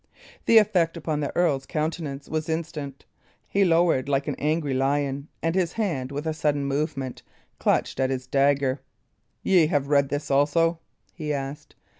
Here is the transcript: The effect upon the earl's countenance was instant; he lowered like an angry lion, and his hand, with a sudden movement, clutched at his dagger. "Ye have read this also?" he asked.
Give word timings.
The 0.47 0.57
effect 0.57 0.97
upon 0.97 1.19
the 1.19 1.31
earl's 1.35 1.67
countenance 1.67 2.27
was 2.27 2.49
instant; 2.49 3.05
he 3.47 3.63
lowered 3.63 4.09
like 4.09 4.27
an 4.27 4.33
angry 4.39 4.73
lion, 4.73 5.27
and 5.43 5.53
his 5.53 5.73
hand, 5.73 6.11
with 6.11 6.25
a 6.25 6.33
sudden 6.33 6.65
movement, 6.65 7.21
clutched 7.59 7.99
at 7.99 8.09
his 8.09 8.25
dagger. 8.25 8.81
"Ye 9.43 9.67
have 9.67 9.89
read 9.89 10.09
this 10.09 10.31
also?" 10.31 10.79
he 11.13 11.31
asked. 11.31 11.75